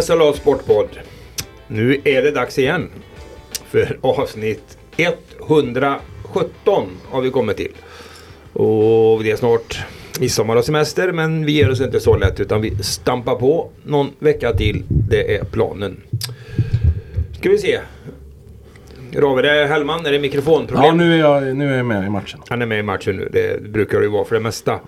[0.00, 0.88] SLA Sportpodd.
[1.66, 2.90] Nu är det dags igen.
[3.70, 7.72] För avsnitt 117 har vi kommit till.
[8.52, 9.84] Och det är snart
[10.20, 14.10] midsommar och semester men vi ger oss inte så lätt utan vi stampar på någon
[14.18, 14.82] vecka till.
[14.88, 16.00] Det är planen.
[17.38, 17.80] Ska vi se.
[19.14, 20.84] Ravi, det är Hellman, är det mikrofonproblem?
[20.84, 22.40] Ja, nu är, jag, nu är jag med i matchen.
[22.48, 23.28] Han är med i matchen nu.
[23.32, 24.80] Det brukar det ju vara för det mesta.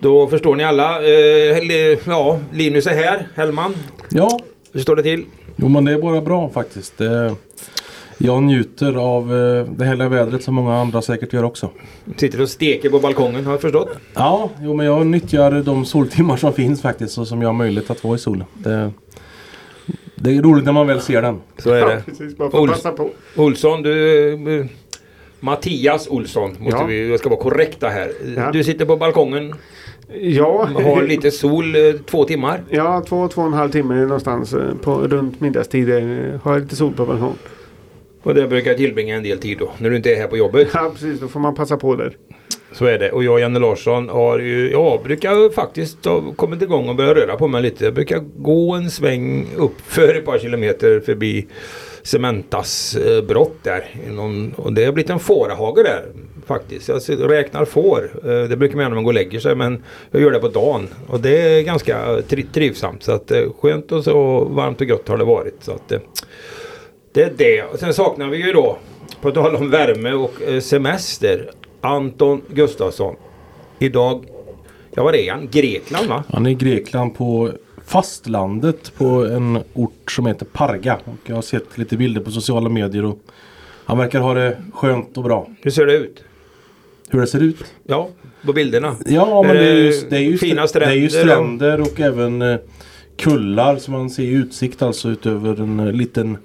[0.00, 0.96] Då förstår ni alla.
[0.96, 3.28] Eh, li- ja, Linus är här.
[3.34, 3.74] Hellman,
[4.10, 4.38] Ja,
[4.72, 5.24] hur står det till?
[5.56, 6.98] jo men det är bara bra faktiskt.
[6.98, 7.34] Det,
[8.18, 11.70] jag njuter av eh, det härliga vädret som många andra säkert gör också.
[12.16, 13.88] Sitter och steker på balkongen har jag förstått.
[14.14, 17.90] Ja, jo men jag nyttjar de soltimmar som finns faktiskt och som jag har möjlighet
[17.90, 18.44] att vara i solen.
[18.54, 18.92] Det,
[20.14, 21.40] det är roligt när man väl ser den.
[21.58, 22.02] Så är Ja, det.
[22.06, 22.38] precis.
[22.38, 23.10] Man får Ols- passa på.
[23.36, 24.60] Olsson, du...
[24.60, 24.66] eh,
[25.40, 26.84] Mattias Olsson, måste Ja.
[26.86, 28.12] vi, jag ska vara korrekta här.
[28.36, 28.50] Ja.
[28.52, 29.54] Du sitter på balkongen,
[30.20, 32.60] Ja, har lite sol, eh, två timmar.
[32.70, 35.90] ja, två, två och en halv timme någonstans eh, på, runt middagstid.
[35.90, 37.34] eh, Har jag lite sol på balkong.
[38.22, 40.36] Och det brukar jag tillbringa en del tid då, när du inte är här på
[40.36, 40.68] jobbet.
[40.74, 41.20] Ja, precis.
[41.20, 42.16] Då får man passa på där.
[42.72, 43.12] Så är det.
[43.12, 47.14] Och jag och Janne Larsson har ju, ja, brukar faktiskt ha kommit igång och börja
[47.14, 47.84] röra på mig lite.
[47.84, 51.46] Jag brukar gå en sväng upp för ett par kilometer förbi
[52.02, 52.96] Cementas
[53.28, 53.84] brott där.
[54.56, 56.02] Och det har blivit en fårahage där
[56.48, 56.88] faktiskt.
[56.88, 58.10] Jag räknar får.
[58.24, 60.38] Eh, det brukar man göra när man går och lägger sig men jag gör det
[60.38, 60.88] på dagen.
[61.06, 63.02] Och det är ganska tri- trivsamt.
[63.02, 65.56] Så att eh, skönt och så varmt och gott har det varit.
[65.64, 66.00] Så att, eh,
[67.12, 67.62] det är det.
[67.62, 68.78] Och sen saknar vi ju då,
[69.22, 73.16] på tal om värme och semester, Anton Gustafsson.
[73.78, 74.24] Idag,
[74.94, 75.48] ja vad är han?
[75.50, 76.24] Grekland va?
[76.28, 77.50] Han är i Grekland på
[77.86, 80.98] fastlandet på en ort som heter Parga.
[81.04, 83.18] Och jag har sett lite bilder på sociala medier och
[83.84, 85.46] han verkar ha det skönt och bra.
[85.62, 86.24] Hur ser det ut?
[87.10, 87.64] Hur det ser ut?
[87.86, 88.08] Ja,
[88.46, 88.96] på bilderna.
[89.06, 91.80] Ja, men det är ju, det det är ju, fina str- det är ju stränder
[91.80, 92.58] och- stränder även eh,
[93.16, 96.38] kullar som man ser i utsikt alltså utöver en eh, liten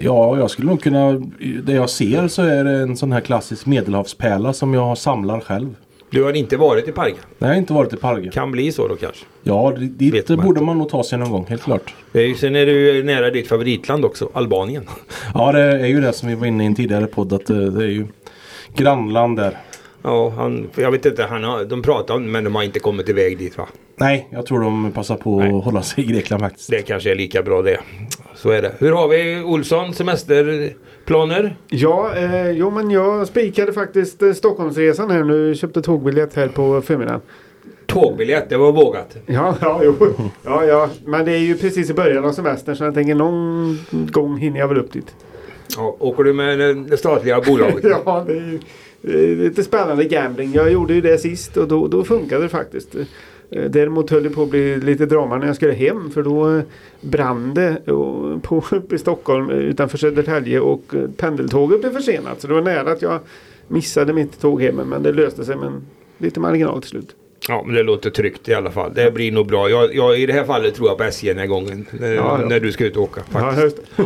[0.00, 1.12] Ja, jag skulle nog kunna
[1.62, 5.74] Det jag ser så är det en sån här klassisk medelhavspärla som jag samlar själv.
[6.10, 7.14] Du har inte varit i Parga?
[7.38, 8.30] Jag har inte varit i Parga.
[8.30, 9.24] Kan bli så då kanske.
[9.42, 10.62] Ja, di- dit Vet man borde inte.
[10.62, 11.94] man nog ta sig någon gång, helt klart.
[12.12, 14.84] Är sen är du nära ditt favoritland också, Albanien.
[15.34, 17.70] Ja, det är ju det som vi var inne i en tidigare podd att det,
[17.70, 18.06] det är ju
[18.74, 19.56] grannland där.
[20.08, 23.08] Ja, han, jag vet inte, han har, de pratar om men de har inte kommit
[23.08, 23.68] iväg dit va?
[23.96, 25.52] Nej, jag tror de passar på Nej.
[25.52, 26.70] att hålla sig i Grekland faktiskt.
[26.70, 27.80] Det kanske är lika bra det.
[28.34, 28.72] Så är det.
[28.78, 31.56] Hur har vi Olsson, semesterplaner?
[31.68, 35.54] Ja, eh, jo men jag spikade faktiskt eh, Stockholmsresan här nu.
[35.54, 37.20] Köpte tågbiljett här på förmiddagen.
[37.86, 39.16] Tågbiljett, det var vågat.
[39.26, 39.94] Ja, ja, jo.
[40.44, 40.88] Ja, ja.
[41.04, 44.60] Men det är ju precis i början av semestern så jag tänker någon gång hinner
[44.60, 45.14] jag väl upp dit.
[45.76, 47.84] Ja, åker du med det statliga bolaget?
[48.04, 48.60] Ja, det är ju det är
[49.02, 50.52] lite spännande gambling.
[50.52, 52.94] Jag gjorde ju det sist och då, då funkade det faktiskt.
[52.94, 53.04] Eh,
[53.70, 56.62] Däremot höll det på att bli lite drama när jag skulle hem för då eh,
[57.00, 57.76] brann det
[58.42, 62.40] på, uppe i Stockholm eh, utanför Södertälje och eh, pendeltåget blev försenat.
[62.40, 63.20] Så det var nära att jag
[63.68, 65.72] missade mitt tåg hem men det löste sig med
[66.18, 67.14] lite marginal till slut.
[67.48, 68.92] Ja, men det låter tryggt i alla fall.
[68.94, 69.68] Det blir nog bra.
[69.70, 71.86] Jag, jag, I det här fallet tror jag på SJ den här gången.
[71.90, 72.48] När, Ja, ja.
[72.48, 73.20] när du ska ut och åka.
[73.32, 73.76] Ja, Faktiskt.
[73.96, 74.02] det.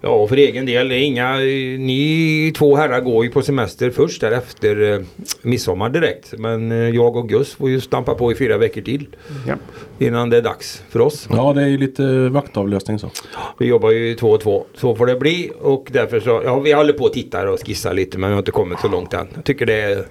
[0.00, 0.88] Ja, och för egen del.
[0.88, 1.36] Det är inga,
[1.78, 5.00] ni två herrar går ju på semester först där efter eh,
[5.42, 6.34] midsommar direkt.
[6.38, 9.06] Men eh, jag och Gus får ju stampa på i fyra veckor till.
[9.46, 9.54] Ja.
[9.98, 11.28] Innan det är dags för oss.
[11.30, 13.10] Ja, det är ju lite vaktavlösning så.
[13.58, 14.66] Vi jobbar ju två och två.
[14.74, 15.50] Så får det bli.
[15.60, 18.38] Och därför så, ja vi håller på och tittar och skissar lite men vi har
[18.38, 19.26] inte kommit så långt än.
[19.34, 20.04] Jag tycker det är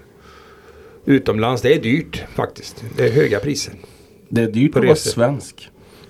[1.06, 2.84] utomlands, det är dyrt faktiskt.
[2.98, 3.74] Det är höga priser.
[4.30, 5.12] Det är dyrt På att vara resor.
[5.12, 5.70] svensk.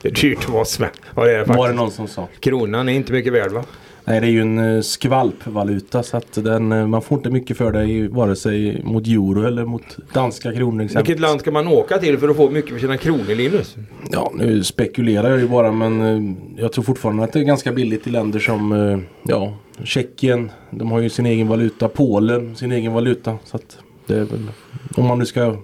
[0.09, 1.01] Det är dyrt att vara svensk.
[1.15, 2.27] Ja det är det Var det någon som sa.
[2.39, 3.63] Kronan är inte mycket värd va?
[4.05, 7.57] Nej, det är ju en eh, skvalpvaluta så att den, eh, man får inte mycket
[7.57, 11.09] för det vare sig mot euro eller mot danska kronor exempelvis.
[11.09, 13.75] Vilket land ska man åka till för att få mycket för sina kronor Linus?
[14.11, 17.71] Ja, nu spekulerar jag ju bara men eh, jag tror fortfarande att det är ganska
[17.71, 19.53] billigt i länder som ja,
[19.83, 20.51] Tjeckien.
[20.69, 21.89] De har ju sin egen valuta.
[21.89, 23.37] Polen sin egen valuta.
[23.43, 24.51] Så att det är väl
[24.95, 25.55] om man nu ska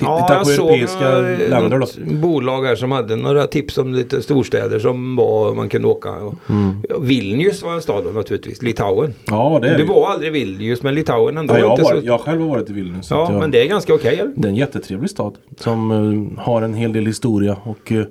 [0.00, 5.54] på europeiska några- länder bolag här som hade några tips om lite storstäder som var,
[5.54, 6.08] man kunde åka.
[6.08, 6.82] Mm.
[6.88, 9.14] ja, Vilnius var en stad då naturligtvis, Litauen.
[9.24, 9.84] Ja, det är det.
[9.84, 11.54] var aldrig Vilnius men Litauen ändå.
[11.54, 12.06] Ja, jag, varit, så...
[12.06, 13.10] jag själv har varit i Vilnius.
[13.10, 14.32] ja jag, men det är ganska okej eller?
[14.36, 18.04] Det är en jättetrevlig stad som eh, har en hel del historia och eh,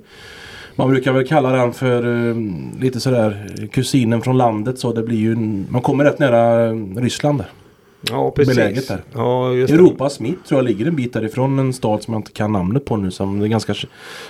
[0.76, 2.34] man brukar väl kalla den för eh,
[2.80, 5.36] lite sådär kusinen från landet så det blir ju
[5.68, 7.48] man kommer rätt nära Ryssland där.
[8.10, 8.56] Ja precis.
[8.56, 9.02] Beläget där.
[9.14, 9.52] Ja.
[9.52, 12.84] Europas mitt tror jag ligger en bit därifrån en stad som jag inte kan namnet
[12.84, 13.74] på nu som är ganska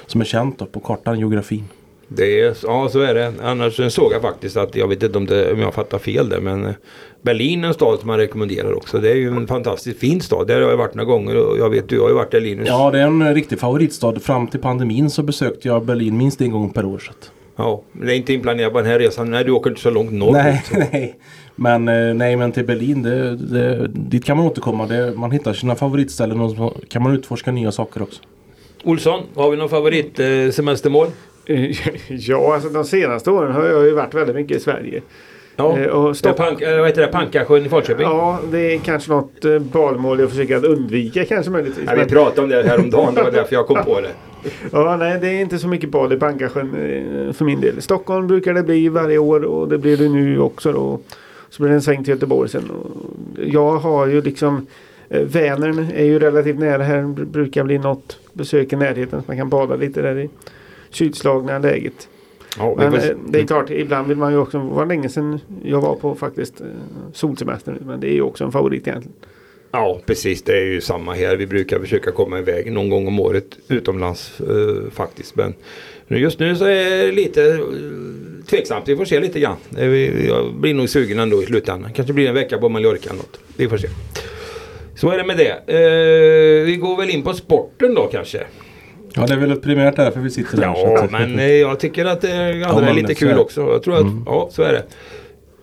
[0.07, 1.65] som är känt då, på kartan, geografin.
[2.09, 3.33] Det är, ja så är det.
[3.43, 6.41] Annars såg jag faktiskt att, jag vet inte om, det, om jag fattar fel där
[6.41, 6.75] men eh,
[7.23, 8.99] Berlin är en stad som man rekommenderar också.
[8.99, 10.47] Det är ju en fantastiskt fin stad.
[10.47, 12.69] Där har jag varit några gånger och jag vet du har ju varit där Linus.
[12.69, 14.21] Ja det är en riktig favoritstad.
[14.21, 16.99] Fram till pandemin så besökte jag Berlin minst en gång per år.
[16.99, 17.13] Så
[17.57, 19.31] Ja, men det är inte inplanerat på den här resan.
[19.31, 20.33] Nej, du åker inte så långt norrut.
[20.33, 20.79] Nej, så.
[20.93, 21.19] nej.
[21.57, 24.87] Men, eh, nej, men till Berlin, det, det, dit kan man återkomma.
[24.87, 28.23] Det, man hittar sina favoritställen och så kan man utforska nya saker också.
[28.85, 30.51] Olsson, har vi någon favorit eh,
[32.09, 35.03] Ja, alltså de senaste åren har jag ju varit väldigt mycket i Sverige.
[35.57, 37.09] Ja, Eh, och är pank, eh, vad heter det?
[37.09, 38.07] Pankasjön i Falköping?
[38.07, 41.85] Ja, det är kanske något eh, badmål jag försöker att undvika kanske möjligtvis.
[41.87, 44.11] Ja, vi pratade om det häromdagen, det var därför jag kom på det.
[44.73, 47.83] Ja, nej, det är inte så mycket bad i Pankasjön eh, för min del.
[47.83, 51.01] Stockholm brukar det bli varje år och det blir det nu också då.
[51.55, 52.71] Så blir det en sväng till Göteborg sen.
[53.37, 54.67] Jag har ju liksom
[55.09, 57.03] eh, Vänern är ju relativt nära här.
[57.03, 60.29] Br- Brukar bli något besök i närheten så man kan bada lite där i
[60.91, 62.09] kylslagna läget.
[62.59, 63.11] Ja, Men se.
[63.11, 65.95] eh, det är klart, ibland vill man ju också, det var länge sedan jag var
[65.95, 66.67] på faktiskt eh,
[67.13, 67.77] solsemester.
[67.87, 69.17] Men det är ju också en favorit egentligen.
[69.71, 70.43] Ja, precis.
[70.43, 71.37] Det är ju samma här.
[71.37, 75.37] Vi brukar försöka komma iväg någon gång om året utomlands eh, faktiskt.
[75.37, 75.55] Men
[76.09, 77.61] just nu så är det lite
[78.51, 78.89] tveksamt.
[78.89, 79.57] Vi får se lite grann.
[79.79, 81.93] Eh, Jag blir nog sugen ändå i slutändan.
[81.93, 83.39] Kanske blir en vecka på Mallorca eller något.
[83.57, 83.89] Vi får se.
[84.97, 85.51] Så är det med det.
[85.67, 88.43] Eh, vi går väl in på sporten då kanske.
[89.15, 90.63] Ja, det är väl primärt därför vi sitter där.
[90.67, 93.61] Ja, men eh, jag tycker att det andra är lite kul också.
[93.61, 94.23] Jag tror att, Mm.
[94.27, 94.85] ja så är det.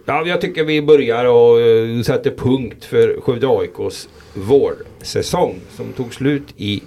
[0.05, 6.13] Ja, jag tycker vi börjar och eh, sätter punkt för Skövde AIKs vårsäsong som tog
[6.13, 6.81] slut i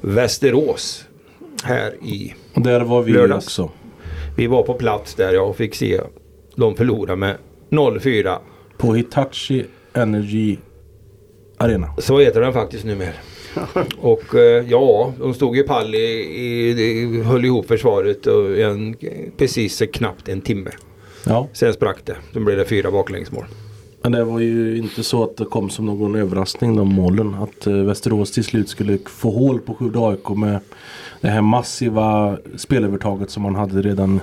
[0.00, 1.04] Västerås
[1.64, 3.46] här i Och där var vi Lördags.
[3.46, 3.70] också.
[4.36, 6.00] Vi var på plats där jag fick se
[6.54, 7.36] de förlora med
[7.70, 8.38] 0-4.
[8.76, 10.56] På Hitachi Energy
[11.56, 11.88] Arena.
[11.98, 13.12] Så heter den faktiskt numera.
[14.00, 18.96] Och eh, ja, de stod ju pall i, i, i höll ihop försvaret och en,
[19.36, 20.70] precis så knappt en timme.
[21.26, 22.16] Ja, Sen sprack det.
[22.32, 23.44] Då blev det fyra baklängesmål.
[24.02, 27.34] men det var ju inte så att det kom som någon överraskning de målen.
[27.34, 30.60] Att eh, Västerås till slut skulle få hål på Skövde AIK med
[31.22, 34.20] det här massiva spelövertaget som man hade redan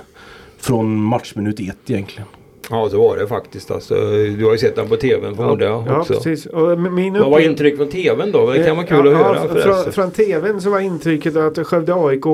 [0.58, 2.28] från matchminut ett egentligen.
[2.70, 3.70] Ja, så var det faktiskt.
[3.70, 3.94] Alltså,
[4.38, 6.14] du har ju sett den på tvn förmodar jag ja, också.
[6.14, 6.46] precis.
[6.46, 8.50] Och min Vad var upplevelse- intryck från tvn då?
[8.50, 9.92] Det kan vara kul att höra från, förresten.
[9.92, 12.24] från tvn så var intrycket att Skövde AIK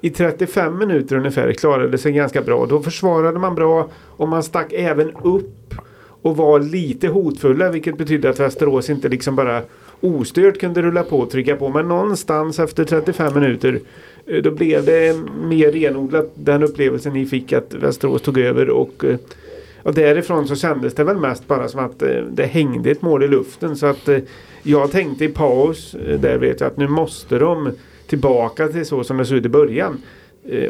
[0.00, 2.66] i 35 minuter ungefär klarade sig ganska bra.
[2.66, 5.74] Då försvarade man bra och man stack även upp
[6.22, 9.62] och var lite hotfulla vilket betydde att Västerås inte liksom bara
[10.02, 11.68] ostört kunde rulla på och trycka på.
[11.68, 13.80] Men någonstans efter 35 minuter
[14.26, 19.04] eh, då blev det mer renodlat den upplevelsen ni fick att Västerås tog över och
[19.04, 19.16] eh,
[19.84, 23.22] och därifrån så kändes det väl mest bara som att eh, det hängde ett mål
[23.22, 23.76] i luften.
[23.76, 24.08] Så att
[24.62, 27.70] jag tänkte i paus, där vet jag att nu måste de
[28.06, 30.02] tillbaka till så som det såg ut i början.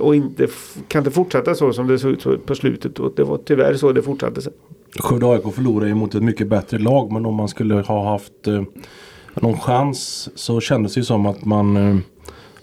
[0.01, 0.49] Och inte
[0.89, 2.99] kan inte fortsätta så som det såg ut på slutet.
[2.99, 4.41] Och det var tyvärr så det fortsatte.
[4.99, 8.47] Skövde AIK förlorade ju mot ett mycket bättre lag men om man skulle ha haft
[8.47, 8.63] eh,
[9.35, 11.97] någon chans så kändes det ju som att man eh,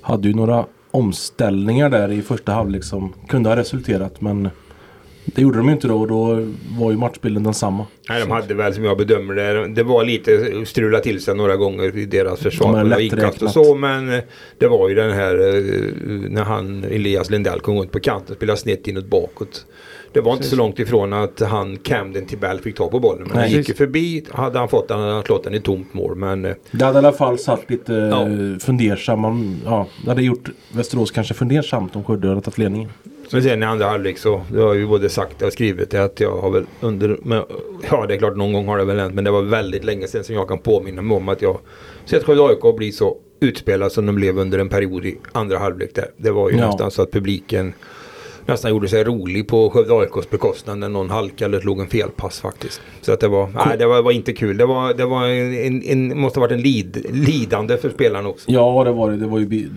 [0.02, 4.50] hade ju några omställningar där i första halvlek som kunde ha resulterat men
[5.36, 6.48] det gjorde de ju inte då och då
[6.80, 7.86] var ju matchbilden densamma.
[8.10, 9.68] Nej, de hade väl som jag bedömer det.
[9.68, 12.84] Det var lite strula till sig några gånger i deras försvar.
[12.86, 13.76] De inkast och så.
[13.76, 14.20] Men eh,
[14.58, 15.64] det var ju den här eh,
[16.30, 19.66] när han Elias Lindell kom runt på kanten och spelade snett inåt bakåt.
[20.14, 23.22] Det var inte så långt ifrån att han Camden Tibell fick ta på bollen.
[23.28, 23.58] Men han Nej.
[23.58, 24.26] gick ju förbi.
[24.32, 26.16] Hade han fått den hade han slått den i tomt mål.
[26.16, 28.28] Men eh, Det hade i alla fall satt lite ja.
[28.60, 29.20] fundersam.
[29.20, 32.90] man- Ja, det hade gjort Västerås kanske fundersamt om Skövde hade tagit ledningen.
[33.32, 36.20] Men sen i andra halvlek så, det har ju både sagt och skrivit det att
[36.20, 37.44] jag har väl under, men,
[37.92, 40.08] ja det är klart någon gång har det väl hänt men det var väldigt länge
[40.08, 41.60] sedan som jag kan påminna mig om att jag
[42.06, 45.96] sett Skövde AIK bli så utspelad som de blev under en period i andra halvlek
[45.96, 46.12] där.
[46.18, 46.68] Det var ju Ja.
[46.68, 47.74] nästan så att publiken
[48.50, 52.42] nästan gjorde sig rolig på Skövde AIKs bekostnad när någon halkade eller slog en felpass
[52.42, 52.82] faktiskt.
[53.02, 54.58] Så att det var, nej det var, var inte kul.
[54.58, 58.52] Det var, det var en, en, måste ha varit en lid, lidande för spelarna också.
[58.52, 59.18] Ja, det var det.
[59.18, 59.70] det var ju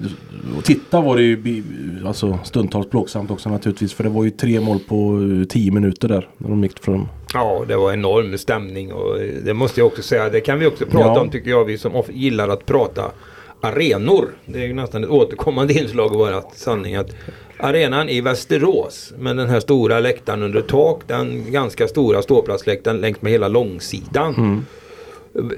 [0.58, 1.62] och titta var det ju bi-
[2.06, 3.92] alltså, stundtals plågsamt också naturligtvis.
[3.92, 4.96] För det var ju tre mål på
[5.40, 6.28] eh, tio minuter där.
[6.38, 7.08] När de gick från.
[7.34, 10.28] Ja, det var enorm stämning och det måste jag också säga.
[10.28, 11.20] Det kan vi också prata Ja.
[11.20, 13.02] om tycker jag, vi som gillar att prata
[13.62, 14.28] arenor.
[14.46, 17.10] Det är ju nästan ett återkommande inslag i våra sanning att
[17.56, 23.22] arenan i Västerås med den här stora läktaren under tak, den ganska stora ståplatsläktaren längs
[23.22, 24.64] med hela långsidan.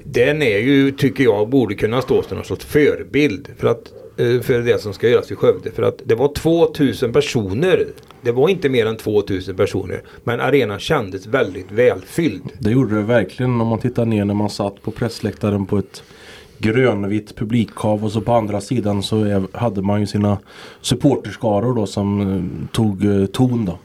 [0.04, 4.40] Den är ju, tycker jag, borde kunna stå som någon sorts förebild för, att, eh,
[4.40, 5.70] för det som ska göras i Skövde.
[5.70, 7.87] För att det var 2000 personer.
[8.23, 10.02] Det var inte mer än 2000 personer.
[10.25, 12.42] Men arenan kändes väldigt välfylld.
[12.58, 16.02] Det gjorde det verkligen om man tittar ner när man satt på pressläktaren på ett
[16.58, 20.38] grönvitt publikhav och så på andra sidan så är, hade man ju sina
[20.80, 23.78] supporterskaror då som eh, tog eh, ton då.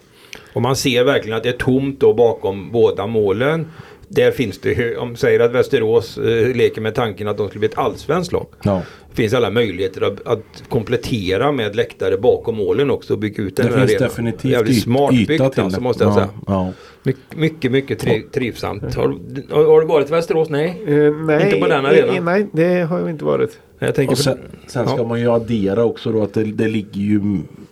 [0.54, 3.68] Och man ser verkligen att det är tomt då bakom båda målen
[4.10, 7.60] där finns det, ju- om säger att Västerås eh, leker med tanken att de skulle
[7.60, 8.46] bli ett allsvenskt lag.
[8.64, 8.82] Ja.
[9.10, 13.56] Det finns alla möjligheter att, att komplettera med läktare bakom målen också och bygga ut
[13.56, 14.10] den Det här finns arenan.
[14.10, 15.84] definitivt Jävligt smart yta byggt till alltså det.
[15.84, 16.30] måste jag ja, säga.
[16.48, 16.72] Ja.
[17.04, 18.96] My, mycket, mycket tri, trivsamt.
[18.96, 20.50] Har, du- har, du varit i Västerås?
[20.50, 20.82] Nej.
[20.88, 22.26] Eh, nej, Inte på den arenan?
[22.26, 23.60] Nej, det har jag inte varit.
[23.80, 24.38] Jag tänker Och sen,
[24.68, 25.04] sen ska Ja.
[25.08, 27.22] man ju addera också då att det, det ligger ju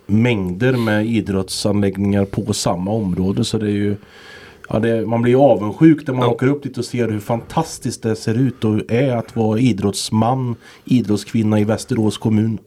[0.06, 3.44] mängder med idrottsanläggningar på samma område.
[3.44, 3.96] Så det är ju
[4.68, 6.32] ja, det, Man blir ju avundsjuk när man Ja.
[6.32, 10.56] åker upp dit och ser hur fantastiskt det ser ut och är att vara idrottsman,
[10.84, 12.58] idrottskvinna i Västerås kommun.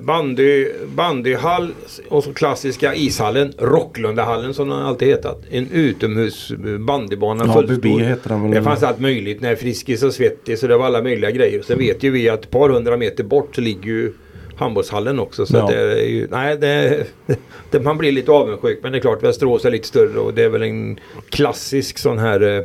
[0.00, 1.72] Bandy, bandyhall
[2.08, 5.42] och så klassiska ishallen, Rocklundahallen som den alltid hetat.
[5.50, 6.52] En utomhus
[6.86, 8.00] bandybana Ja, fullstor.
[8.00, 8.50] Heter den väl.
[8.50, 9.40] Det fanns allt möjligt.
[9.40, 11.62] Nej, Friskis och Svettis och det var alla möjliga grejer.
[11.62, 14.12] Sen vet ju vi att ett par hundra meter bort så ligger ju
[14.56, 15.46] handbollshallen också.
[15.46, 15.66] Så Ja.
[15.66, 17.06] det är ju, nej, det,
[17.70, 18.78] det, man blir lite avundsjuk.
[18.82, 22.18] Men det är klart Västerås är lite större och det är väl en klassisk sån
[22.18, 22.64] här eh,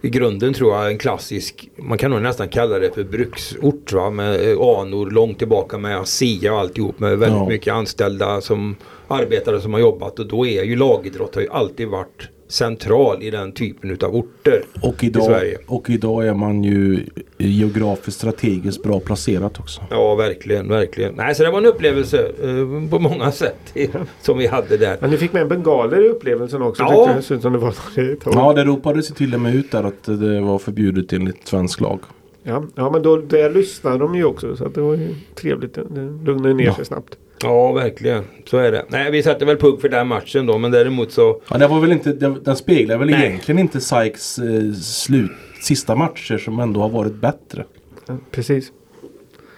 [0.00, 4.10] i grunden tror jag en klassisk, man kan nog nästan kalla det för bruksort va?
[4.10, 7.48] med eh, anor långt tillbaka med ASEA och alltihop med väldigt Ja.
[7.48, 8.76] mycket anställda som
[9.08, 13.30] arbetare som har jobbat och då är ju lagidrott har ju alltid varit central i
[13.30, 15.58] den typen utav orter Och i idag, Sverige.
[15.66, 17.00] och idag är man ju
[17.38, 19.80] geografiskt strategiskt bra placerat också.
[19.90, 21.14] Ja verkligen, verkligen.
[21.14, 23.88] Nej så det var en upplevelse eh, på många sätt i-
[24.22, 24.96] som vi hade där.
[25.00, 26.82] Men ni fick med bengaler i upplevelsen också.
[26.82, 27.10] Ja.
[27.28, 27.74] Det som det var.
[28.24, 31.80] Ja, det ropades ju till och med ut där att det var förbjudet enligt svensk
[31.80, 31.98] lag.
[32.42, 34.56] Ja, ja men då, där lyssnade de ju också.
[34.56, 35.74] Så att det var ju trevligt.
[35.74, 36.74] Det det lugnade ner Ja.
[36.74, 37.18] sig snabbt.
[37.42, 38.84] Ja verkligen, så är det.
[38.88, 41.80] Nej vi satte väl pugg för den matchen då men däremot så Ja, det var
[41.80, 43.26] väl inte, det- den speglar väl Nej.
[43.26, 45.30] egentligen inte Sykes eh, slut,
[45.62, 47.64] sista matcher som ändå har varit bättre.
[48.06, 48.72] Ja, precis.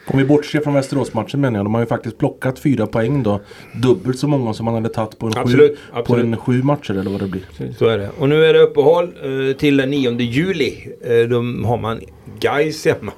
[0.07, 1.67] Om vi bortser från Västeråsmatchen menar jag.
[1.67, 3.41] De har ju faktiskt plockat fyra poäng då.
[3.83, 6.25] Dubbelt så många som man hade tagit på en, sju, Absolut, på absolut.
[6.25, 7.43] en sju matcher eller vad det blir.
[7.79, 8.11] Så är det.
[8.19, 10.89] Och nu är det uppehåll eh, till den 9 juli.
[11.05, 11.37] Eh, då
[11.69, 12.01] har man
[12.41, 13.13] Gais hemma.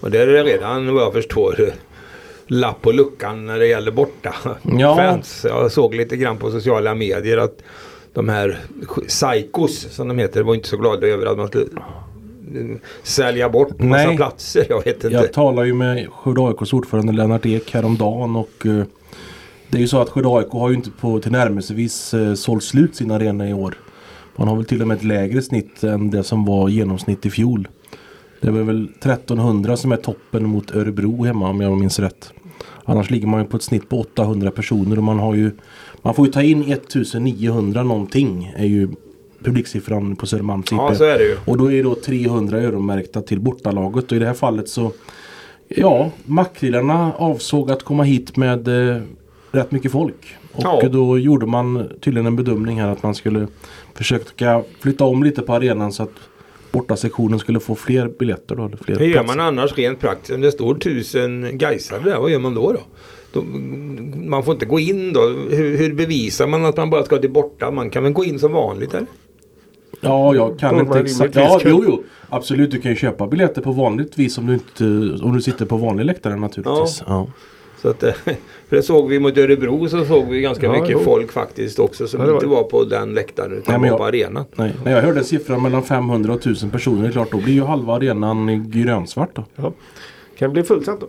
[0.00, 1.54] Och där är det redan vad jag förstår
[2.50, 4.34] lapp på luckan när det gäller borta
[4.78, 4.96] Ja.
[4.96, 5.46] fans.
[5.48, 7.62] Jag såg lite grann på sociala medier att
[8.12, 8.58] de här
[9.08, 11.66] psykos som de heter var inte så glada över att man skulle
[13.02, 14.16] sälja bort massa Nej.
[14.16, 14.66] platser.
[14.68, 15.08] Jag vet inte.
[15.08, 18.82] Jag talade ju med Skövde AIKs ordförande Lennart Ek häromdagen och eh,
[19.68, 22.96] det är ju så att Skövde AIK har ju inte på tillnärmelsevis eh, sålt slut
[22.96, 23.74] sin arena i år.
[24.36, 27.30] Man har väl till och med ett lägre snitt än det som var genomsnitt i
[27.30, 27.68] fjol.
[28.40, 32.32] Det är väl 1300 som är toppen mot Örebro hemma om jag minns rätt.
[32.84, 35.50] Annars ligger man ju på ett snitt på 800 personer och man har ju
[36.02, 38.88] Man får ju ta in 1900 någonting är ju
[39.44, 40.98] publiksiffran på Södermalms Ja, IP.
[40.98, 41.36] så är det ju.
[41.44, 44.92] Och då är då 300 öronmärkta till bortalaget och i det här fallet så
[45.68, 49.02] Ja, Mackrillarna avsåg att komma hit med eh,
[49.50, 50.36] rätt mycket folk.
[50.52, 50.88] Och Ja.
[50.88, 53.46] då gjorde man tydligen en bedömning här att man skulle
[53.94, 56.12] försöka flytta om lite på arenan så att
[56.78, 58.64] bortasektionen skulle få fler biljetter då.
[58.64, 60.34] Eller fler Hur gör man annars rent praktiskt?
[60.34, 62.72] Om det står tusen Gaisare där, vad gör man då?
[62.72, 62.80] då?
[63.32, 63.42] då
[64.28, 65.20] man får inte gå in då.
[65.50, 67.70] Hur, hur bevisar man att man bara ska till borta?
[67.70, 69.06] Man kan väl gå in som vanligt eller?
[70.00, 71.36] Ja, jag kan inte exakt.
[71.36, 72.02] Ja, jo, jo.
[72.28, 74.84] Absolut, du kan ju köpa biljetter på vanligt vis om du, inte,
[75.24, 77.02] om du sitter på vanlig läktare naturligtvis.
[77.06, 77.26] Ja.
[77.82, 78.12] Så att, eh,
[78.68, 80.98] för det såg vi mot Örebro så såg vi ganska Ja, mycket jo.
[80.98, 82.50] folk faktiskt också som det var inte det.
[82.50, 84.44] var på den läktaren utan Nej, men var jag- på arenan.
[84.54, 87.54] Nej, när jag hörde siffran mellan 500 och 1000 personer, det är klart då blir
[87.54, 89.44] ju halva arenan grönsvart då.
[89.56, 89.72] Ja.
[90.38, 91.06] Kan bli fullsatt då.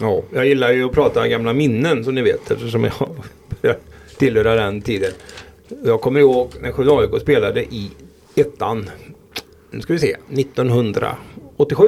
[0.00, 2.92] Ja, jag gillar ju att prata gamla minnen som ni vet eftersom jag
[3.62, 3.76] börjar
[4.18, 5.10] tillhöra den tiden.
[5.84, 7.90] Jag kommer ihåg när Skövde AIK spelade i
[8.34, 8.90] ettan.
[9.70, 10.16] Nu ska vi se.
[10.30, 11.86] 1987.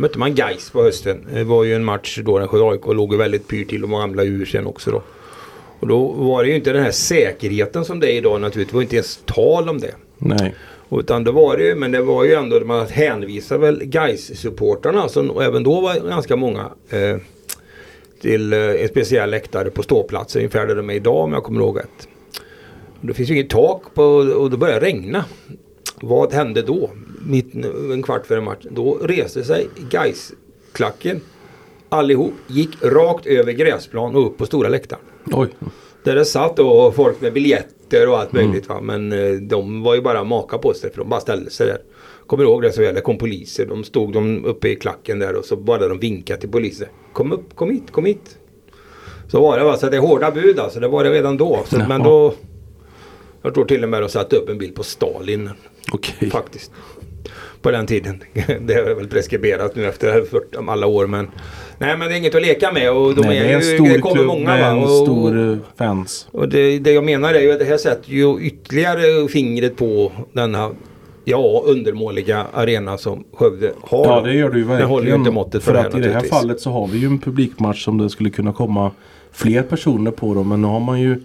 [0.00, 1.26] Mötte man Gais på hösten.
[1.34, 4.46] Det var ju en match då när AIK låg väldigt pyrt till och ramlade ur
[4.46, 5.02] sen också då.
[5.80, 8.70] Och då var det ju inte den här säkerheten som det är idag naturligtvis.
[8.70, 9.94] Det var inte ens tal om det.
[10.18, 10.54] Nej.
[10.90, 15.08] Utan det var det ju, men det var ju ändå man hänvisar väl guys supportrarna
[15.08, 17.16] som även då var ganska många eh,
[18.20, 21.60] till eh, en speciell läktare på ståplats ungefär där de är idag om jag kommer
[21.60, 22.08] ihåg rätt.
[23.00, 25.24] Det finns ju inget tak på och det började regna.
[26.00, 26.90] Vad hände då?
[27.26, 27.54] Mitt,
[27.92, 28.74] en kvart före matchen.
[28.74, 30.32] Då reste sig guys
[30.72, 31.20] klacken
[31.90, 35.02] allihop, gick rakt över gräsplan och upp på stora läktaren.
[35.32, 35.48] Oj.
[36.02, 38.68] Där det satt då folk med biljetter och allt möjligt.
[38.68, 38.80] Va?
[38.80, 41.78] Men eh, de var ju bara maka på sig för de bara ställde sig där.
[42.26, 42.94] Kommer ihåg det så väl?
[42.94, 43.66] Det kom poliser.
[43.66, 46.88] De stod de uppe i klacken där och så bara de vinkade till poliser.
[47.12, 48.38] Kom upp, kom hit, kom hit.
[49.28, 49.76] Så var det va.
[49.76, 50.80] Så det är hårda bud alltså.
[50.80, 51.64] Det var det redan då.
[51.66, 52.34] Så, men då.
[53.42, 55.50] Jag tror till och med de satte upp en bild på Stalin
[55.92, 56.30] Okej.
[56.30, 56.70] faktiskt.
[57.62, 58.22] På den tiden.
[58.60, 61.28] Det är väl preskriberat nu efter 40, alla år men.
[61.78, 63.88] Nej men det är inget att leka med och de Nej, det är en stor
[63.88, 64.66] det kommer många med va.
[64.66, 66.28] en Och- stor eh, fans.
[66.32, 70.12] och det, det jag menar är ju att det här sätter ju ytterligare fingret på
[70.32, 70.70] denna
[71.24, 74.04] ja, undermåliga arena som Skövde har.
[74.06, 75.18] Ja det gör du ju Den håller ju verkligen.
[75.20, 77.06] inte måttet för för det här att i det här fallet så har vi ju
[77.06, 78.90] en publikmatch som det skulle kunna komma
[79.32, 80.42] fler personer på då.
[80.42, 81.20] Men nu har man ju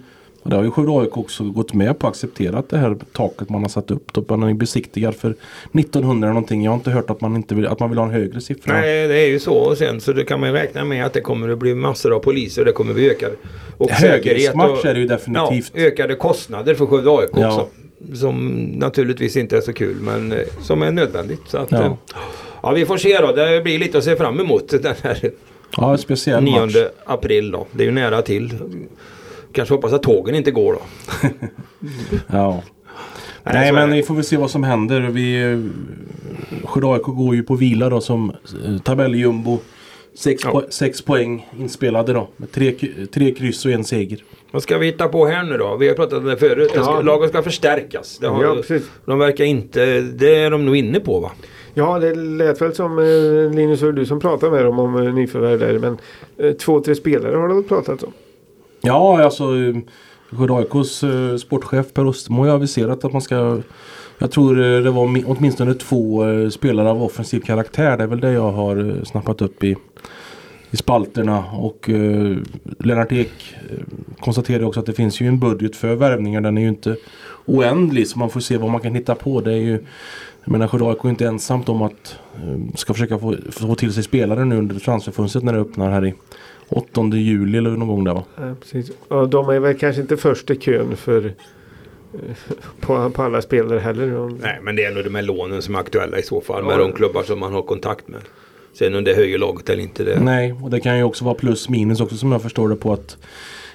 [0.46, 3.48] och det har ju Skövde AIK också gått med på att acceptera det här taket
[3.50, 4.12] man har satt upp.
[4.12, 4.24] Då.
[4.36, 5.34] Man är besiktigad för
[5.72, 6.64] 1900 någonting.
[6.64, 8.72] Jag har inte hört att man, inte vill, att man vill ha en högre siffra.
[8.80, 9.54] Nej, det är ju så.
[9.54, 12.18] Och sen så det kan man räkna med att det kommer att bli massor av
[12.18, 12.64] poliser.
[12.64, 13.30] Det kommer bli ökad
[13.78, 15.72] och Högriskmatch och- är det ju definitivt.
[15.74, 17.46] Ja, ökade kostnader för Skövde AIK Ja.
[17.48, 17.66] också.
[18.14, 21.40] Som naturligtvis inte är så kul men eh, som är nödvändigt.
[21.48, 21.82] Så att, Ja.
[21.82, 21.96] ja.
[22.62, 23.32] ja, vi får se då.
[23.32, 25.30] Det blir lite att se fram emot den här
[25.76, 26.76] Ja, speciell 9 match.
[27.04, 27.66] april då.
[27.72, 28.52] Det är ju nära till.
[29.56, 30.80] Kanske hoppas att tågen inte går då.
[32.26, 32.62] Ja.
[33.42, 35.00] Nej, men vi får väl se vad som händer.
[35.00, 35.62] Vi,
[36.64, 38.30] Skövde AIK går ju på vila då som
[38.66, 39.58] eh, tabelljumbo.
[40.18, 40.50] Sex, Ja.
[40.50, 42.28] po sex poäng inspelade då.
[42.36, 42.74] Med tre,
[43.14, 44.24] tre kryss och en seger.
[44.50, 45.76] Vad ska vi hitta på här nu då?
[45.76, 46.70] Vi har pratat om det förut.
[46.70, 47.00] Ska, Ja.
[47.02, 48.18] Lagen ska förstärkas.
[48.18, 48.90] Det har, Ja, precis.
[49.04, 50.00] de verkar inte...
[50.00, 51.30] Det är de nog inne på va?
[51.74, 55.14] Ja, det lät väl som eh, Linus och du som pratade med dem om eh,
[55.14, 55.78] nyförvärv där.
[55.78, 55.98] Men
[56.38, 58.12] eh, två, tre spelare har väl pratat om.
[58.86, 59.76] Ja alltså eh,
[60.30, 63.60] Skövde sportchef Per Östermo har ju aviserat att man ska
[64.18, 67.96] Jag tror eh, det var åtminstone två eh, spelare av offensiv karaktär.
[67.96, 69.76] Det är väl det jag har eh, snappat upp i
[70.70, 72.36] i spalterna och eh,
[72.78, 76.40] Lennart Ek konstaterade konstaterar också att det finns ju en budget för värvningar.
[76.40, 76.96] Den är ju inte
[77.44, 79.40] oändlig så man får se vad man kan hitta på.
[79.40, 79.84] Det är ju
[80.44, 84.02] jag menar Skövde är inte ensamt om att eh, ska försöka få, få till sig
[84.02, 86.14] spelare nu under transferfönstret när det öppnar här i
[86.68, 88.24] 8 juli eller någon gång där va?
[88.36, 88.90] Ja, precis.
[89.08, 92.20] Och de är väl kanske inte först i kön för eh,
[92.80, 94.10] på, på alla spelare heller.
[94.10, 96.64] De- Nej, men det är nog de här lånen som är aktuella i så fall.
[96.64, 96.78] Med Ja.
[96.78, 98.20] de klubbar som man har kontakt med.
[98.72, 100.04] Sen om det höjer laget eller inte.
[100.04, 100.20] Det...
[100.20, 102.92] Nej, och det kan ju också vara plus minus också som jag förstår det på
[102.92, 103.16] att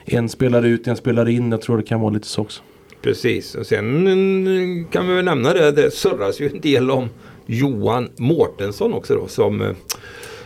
[0.06, 1.51] en spelar ut, en spelar in.
[1.51, 2.62] Jag tror det kan vara lite så också.
[3.01, 3.56] Precis.
[3.56, 5.71] Och sen mm, kan vi väl nämna det.
[5.71, 7.10] Det surras ju en del om
[7.45, 9.27] Johan Mårtensson också då.
[9.27, 9.67] Som eh,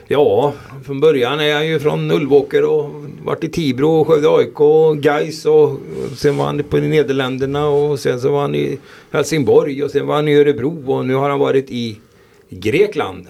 [0.08, 2.90] Ja, från början är han ju från Ulvåker och
[3.24, 7.68] varit i Tibro och Skövde AIK och Gais och, och sen var han på Nederländerna
[7.68, 8.78] och sen så var han i
[9.12, 11.98] Helsingborg och sen var han i Örebro och nu har han varit i
[12.50, 13.28] Grekland.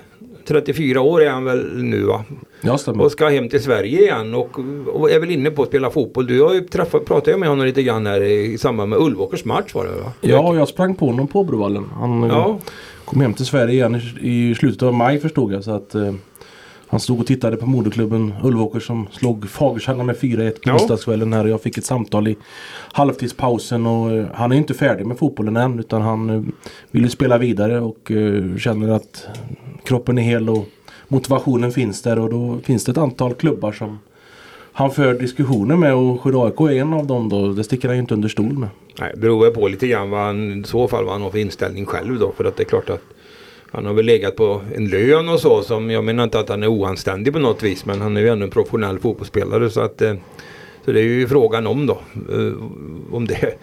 [0.48, 2.24] 34 år är han väl nu va?
[2.62, 3.04] Ja, stämmer.
[3.04, 4.60] Och ska hem till Sverige igen och,
[4.94, 6.28] och är väl inne på att spela fotboll.
[6.28, 9.74] Du har ju träffat, pratade med honom lite grann här i, samband med Ulvåkers match
[9.74, 10.12] var det va?
[10.22, 11.86] Ja, jag sprang på honom på Brovallen.
[12.00, 12.60] Han eh, Ja,
[13.06, 15.64] kom hem till Sverige igen i, i slutet av maj förstod jag.
[15.64, 16.14] Så att eh,
[16.96, 20.74] han stod och tittade på moderklubben Ulvåker som slog Fagerstad med 4-1 på Ja.
[20.74, 21.46] onsdagskvällen här.
[21.46, 22.36] Jag fick ett samtal i
[22.92, 26.42] halvtidspausen och eh, han är inte färdig med fotbollen än utan han eh,
[26.92, 29.28] vill ju spela vidare och eh, känner att
[29.84, 30.66] kroppen är hel och
[31.08, 34.00] motivationen finns där och då finns det ett antal klubbar som
[34.74, 37.48] han för diskussioner med och Skövde AIK är en av dem då.
[37.54, 38.70] Det sticker han ju inte under stol med.
[39.00, 41.38] nej, beror väl på lite grann vad han, i så fall vad han har för
[41.40, 42.32] inställning själv då.
[42.38, 43.02] För att det är klart att
[43.76, 46.64] han har väl legat på en lön och så som jag menar inte att han
[46.64, 47.86] är oanständig på något vis.
[47.86, 50.14] Men han är ju ändå en professionell fotbollsspelare så att eh,
[50.86, 51.94] så det är ju frågan om då.
[52.32, 52.54] eh,
[53.16, 53.58] Om det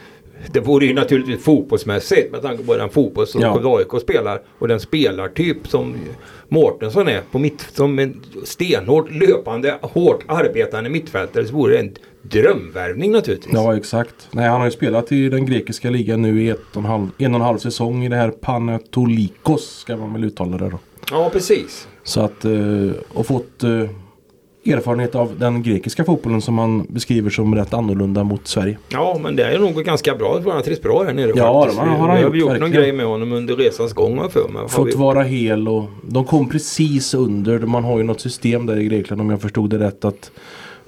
[0.52, 3.78] det vore ju naturligtvis fotbollsmässigt med tanke på den fotboll som Ja.
[3.78, 5.94] AIK spelar och den spelartyp som
[6.48, 11.92] Mårtensson är på mitt, som en stenhårt löpande, hårt arbetande mittfältare så vore det en
[12.22, 13.54] drömvärvning naturligtvis.
[13.54, 14.14] Ja exakt.
[14.30, 17.08] Nej, han har ju spelat i den grekiska ligan nu i ett och en halv,
[17.18, 20.78] en och en halv säsong i det här Panatolikos ska man väl uttala det då.
[21.10, 21.88] ja precis.
[22.04, 22.52] Så att eh,
[23.14, 23.70] och fått eh,
[24.66, 28.78] erfarenhet av den grekiska fotbollen som han beskriver som rätt annorlunda mot Sverige.
[28.88, 30.40] Ja, men det är nog ganska bra.
[30.44, 31.80] Han har trivts bra här nere Ja, faktiskt.
[31.80, 34.48] har han Vi gjort, har gjort någon grej med honom under resans gång har för
[34.48, 34.62] mig.
[34.62, 37.58] Har Fått vi- vara hel och de kom precis under.
[37.58, 40.30] Man har ju något system där i Grekland om jag förstod det rätt att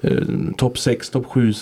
[0.01, 0.17] eh,
[0.57, 1.53] topp 6, topp 7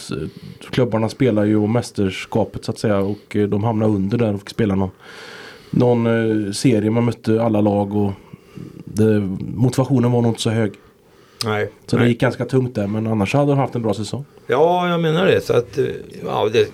[0.72, 4.40] klubbarna spelar ju om mästerskapet så att säga och eh, de hamnar under där och
[4.40, 4.92] fick spela någon,
[5.70, 6.08] någon
[6.48, 6.90] eh, serie.
[6.92, 8.12] Man mötte alla lag och
[8.86, 9.20] det,
[9.56, 10.72] motivationen var nog inte så hög.
[11.46, 11.70] Nej.
[11.86, 12.06] Så nej.
[12.06, 14.26] det gick ganska tungt där men annars hade de haft en bra säsong.
[14.48, 15.42] Ja, jag menar det.
[15.42, 15.80] Så att,
[16.26, 16.72] ja, det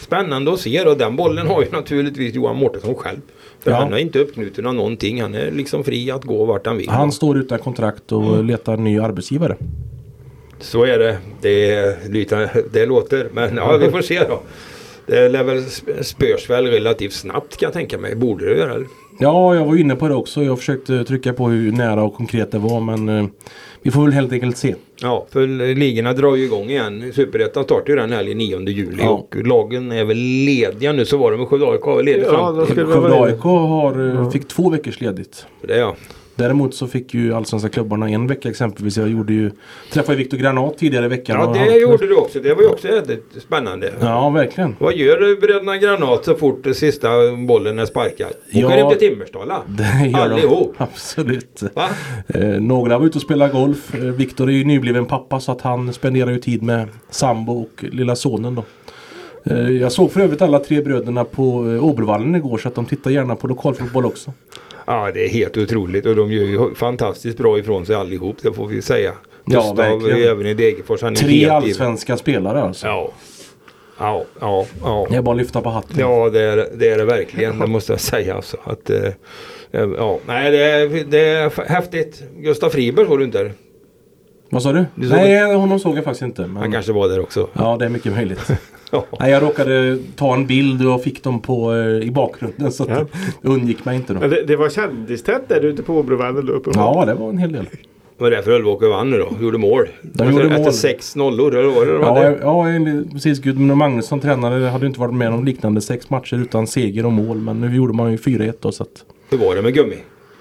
[0.00, 3.18] spännande att se och den bollen har ju naturligtvis Johan Mårtensson själv.
[3.60, 3.76] För Ja.
[3.76, 5.22] han är inte uppknuten av någonting.
[5.22, 6.88] Han är liksom fri att gå vart han vill.
[6.88, 8.46] Han står utan kontrakt och Mm.
[8.46, 9.56] letar ny arbetsgivare.
[10.66, 11.18] Så är det.
[11.40, 13.28] Det, lite- det låter.
[13.32, 14.40] Men ja, vi får se då.
[15.06, 18.14] Det lär väl sp- spörs väl relativt snabbt kan jag tänka mig.
[18.16, 18.84] Borde det göra det?
[19.20, 20.42] Ja, jag var inne på det också.
[20.42, 23.26] Jag försökte trycka på hur nära och konkret det var men eh,
[23.82, 24.74] vi får väl helt enkelt se.
[25.02, 27.12] Ja, för ligorna drar ju igång igen.
[27.14, 29.08] Superettan startar ju den helgen 9 juli Ja.
[29.10, 31.04] och lagen är väl lediga nu.
[31.04, 31.80] Så var det med Skövde AIK.
[31.84, 33.14] Ja, fram Skövde.
[33.14, 34.30] AIK har, eh, Ja.
[34.30, 35.46] fick två veckors ledigt.
[35.62, 35.76] det.
[35.76, 35.96] Ja.
[36.36, 38.96] Däremot så fick ju allsvenska klubbarna en vecka exempelvis.
[38.96, 39.50] Jag gjorde ju,
[39.92, 41.40] träffade Viktor Granat tidigare i veckan.
[41.40, 42.40] Ja, det han- gjorde du också.
[42.40, 43.92] Det var ju också väldigt spännande.
[44.00, 44.76] Ja, verkligen.
[44.78, 47.08] Vad gör bröderna Granat så fort sista
[47.46, 48.28] bollen är sparkad?
[48.48, 48.68] Åker Ja.
[48.68, 49.62] hem till Timmersdala?
[49.66, 50.34] Det gör de.
[50.34, 50.74] Allihop?
[50.78, 51.62] Absolut.
[52.28, 53.94] Eh, några var ute och spelade golf.
[53.94, 57.84] Eh, Viktor är ju nybliven pappa så att han spenderar ju tid med sambo och
[57.84, 58.64] lilla sonen då.
[59.44, 62.84] Eh, jag såg för övrigt alla tre bröderna på eh, Åbrovallen igår så att de
[62.84, 64.32] tittar gärna på lokalfotboll också.
[64.86, 68.52] Ja, det är helt otroligt och de gör ju fantastiskt bra ifrån sig allihop, det
[68.52, 69.12] får vi säga.
[69.44, 70.30] Ja, Gustav verkligen.
[70.30, 72.86] även i Degerfors, han är Tre allsvenska spelare alltså.
[72.86, 73.12] Ja.
[73.98, 75.06] Ja, ja, ja.
[75.10, 75.96] Det är bara att lyfta på hatten.
[75.98, 77.58] Ja, det är det, är det verkligen.
[77.58, 78.34] Det måste jag säga.
[78.34, 79.04] Alltså, att, eh,
[79.72, 80.18] eh, ja.
[80.26, 82.22] Nej, det är, det är häftigt.
[82.38, 83.50] Gustav Friberg såg du inte?
[84.50, 84.84] Vad sa du?
[84.94, 86.42] Du Nej, honom såg jag faktiskt inte.
[86.42, 86.56] Men...
[86.56, 87.48] Han kanske var där också.
[87.52, 88.50] Ja, det är mycket möjligt.
[89.10, 89.16] Ja.
[89.20, 92.88] Nej, jag råkade ta en bild och fick dem på, eh, i bakgrunden så att
[92.88, 93.06] Ja.
[93.42, 94.20] det undgick mig inte då.
[94.20, 96.70] Men det, det var kändistätt där ute på Åbrovallen då uppe.
[96.74, 97.64] Ja, det var en hel del.
[98.18, 99.28] Det var därför Ölvåker vann nu då.
[99.44, 99.86] Gjorde mål.
[100.02, 100.72] De gjorde Efter mål.
[100.72, 101.54] sex nollor.
[101.56, 102.38] Eller vad var det Ja, hade?
[102.42, 103.38] ja enligt- precis.
[103.40, 107.36] Gudmund Magnusson tränare hade inte varit med om liknande sex matcher utan seger och mål.
[107.36, 109.04] Men nu gjorde man ju 4-1 då så att...
[109.30, 109.96] Hur var det med Gummi?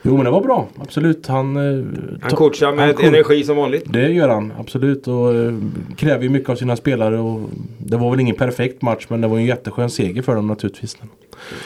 [0.05, 1.27] Jo men det var bra, absolut.
[1.27, 1.55] Han...
[1.57, 1.85] eh,
[2.21, 3.83] Han coachar med han energi som vanligt.
[3.93, 5.07] Det gör han, absolut.
[5.07, 5.53] Och eh,
[5.97, 7.19] kräver ju mycket av sina spelare.
[7.19, 10.47] Och det var väl ingen perfekt match men det var en jätteskön seger för dem
[10.47, 10.97] naturligtvis.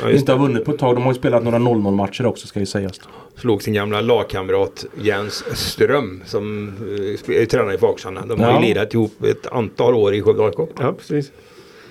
[0.04, 0.96] Ja, inte har vunnit på ett tag.
[0.96, 3.00] De har ju spelat några 0-0 matcher också ska ju sägas.
[3.36, 6.74] Slog sin gamla lagkamrat Jens Ström som
[7.30, 8.26] eh, tränare i Fagsarna.
[8.26, 8.62] De har Ja.
[8.62, 10.70] ju lirat ihop ett antal år i Skövde AIK.
[10.80, 11.32] Ja, precis.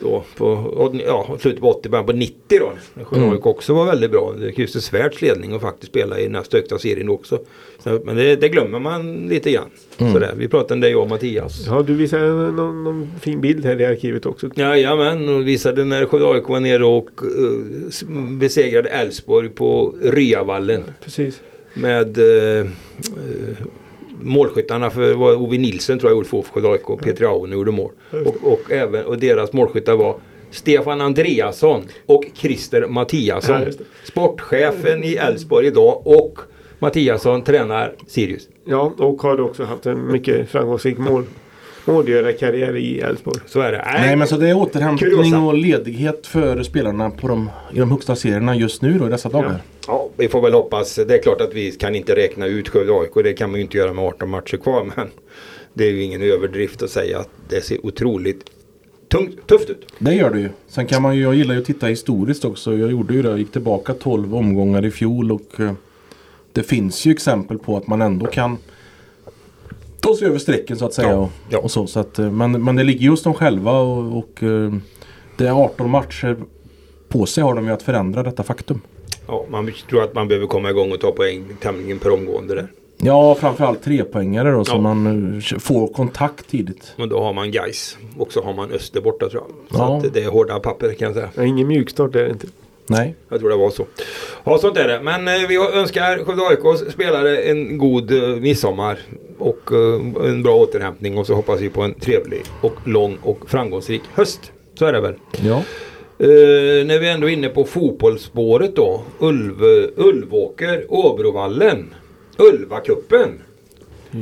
[0.01, 2.73] Då på ja, slutet på 80, början på 90 då.
[2.95, 3.31] När Mm.
[3.33, 4.35] AIK också var väldigt bra.
[4.55, 7.39] Christer Svärds ledning och faktiskt spela i näst högsta serien också.
[7.85, 9.71] Så, men det, det glömmer man lite grann.
[9.99, 10.13] Mm.
[10.13, 10.33] Sådär.
[10.37, 11.65] Vi pratade om det jag och Mattias.
[11.67, 14.49] Ja, du visade någon, någon fin bild här i arkivet också.
[14.55, 17.09] Jajamän, och visade när AIK var nere och
[17.89, 18.05] s-
[18.41, 20.83] besegrade Elfsborg på Ryavallen.
[21.05, 21.41] Precis.
[21.75, 22.67] Med eh, eh,
[24.23, 27.91] målskyttarna för var Ove Nilsson tror jag gjorde för AIK och Peter Aune gjorde mål.
[28.11, 30.17] Och, och, även, och deras målskyttar var
[30.51, 33.63] Stefan Andreasson och Christer Mattiasson.
[33.63, 33.85] Ja.
[34.05, 36.39] Sportchefen i Elfsborg idag och
[36.79, 38.49] Mattiasson tränar Sirius.
[38.65, 41.25] Ja, och har också haft en mycket framgångsrik mål,
[41.85, 43.41] målgörarkarriär i Elfsborg.
[43.47, 43.85] Så är det.
[43.95, 45.39] Nej men så det är återhämtning Kuriosa.
[45.41, 49.29] och ledighet för spelarna på de, i de högsta serierna just nu då i dessa
[49.29, 49.63] dagar.
[49.87, 50.95] Ja, vi får väl hoppas.
[50.95, 53.25] Det är klart att vi kan inte räkna ut Skövde AIK.
[53.25, 54.93] Det kan man ju inte göra med 18 matcher kvar.
[54.97, 55.09] Men
[55.75, 58.45] det är ju ingen överdrift att säga att det ser otroligt
[59.09, 59.87] tungt, tufft ut.
[59.99, 60.49] Det gör det ju.
[60.69, 62.77] Sen kan man ju, jag gillar ju att titta historiskt också.
[62.77, 63.29] Jag gjorde ju det.
[63.29, 65.73] Jag gick tillbaka 12 omgångar i fjol och eh,
[66.53, 68.59] det finns ju exempel på att man ändå kan
[70.01, 71.09] ta sig över strecken så att säga.
[71.09, 71.59] Ja, och, ja.
[71.59, 74.43] och så, så att, eh, men, men det ligger ju hos dem själva och, och
[74.43, 74.73] eh,
[75.37, 76.37] det är 18 matcher
[77.09, 78.81] på sig har de ju att förändra detta faktum.
[79.29, 82.69] Ja, man tror att man behöver komma igång och ta poäng tämligen per omgående där.
[83.01, 84.81] Ja, framförallt trepoängare då så Ja.
[84.81, 86.93] man eh, får kontakt tidigt.
[86.97, 89.77] Men då har man Gais och så har man Öster borta tror jag.
[89.79, 89.97] Så Ja.
[90.07, 91.29] att det är hårda papper kan jag säga.
[91.35, 92.47] Ja, ingen mjukstart är det inte.
[92.87, 93.15] Nej.
[93.29, 93.87] Jag tror det var så.
[94.45, 95.01] Ja, sånt är det.
[95.03, 98.99] Men eh, vi önskar Skövde AIKs spelare en god eh, midsommar
[99.39, 103.51] och eh, en bra återhämtning och så hoppas vi på en trevlig och lång och
[103.51, 104.53] framgångsrik höst.
[104.79, 105.15] Så är det väl.
[105.43, 105.63] Ja.
[106.21, 109.03] Eh, när vi ändå är inne på fotbollsspåret då.
[109.19, 109.55] Ulv,
[109.97, 111.95] Ulvåker, Åbrovallen.
[112.39, 113.29] Ulvacupen.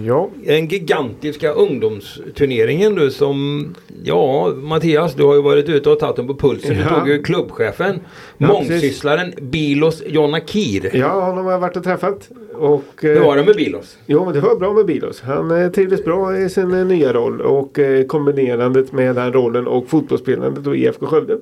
[0.07, 3.67] Ja, Den gigantiska ungdomsturneringen du som
[4.05, 6.75] Ja Mattias du har ju varit ute och tagit den på pulsen.
[6.77, 6.89] Du Ja.
[6.99, 8.01] tog ju klubbchefen.
[8.39, 10.91] Ja, mångsysslaren Bilos Jonakir.
[10.97, 12.29] ja honom har jag varit och träffat.
[12.55, 13.97] Och, Hur eh, var det med Bilos?
[14.07, 15.21] Jo, men det var bra med Bilos.
[15.21, 17.79] Han eh, trivdes bra i sin nya roll och
[18.09, 21.39] kombinerandet med den rollen och fotbollsspelandet och IFK Skövde.